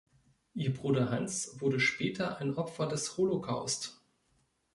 [0.55, 4.01] Ihr Bruder Hans wurde später ein Opfer des Holocaust.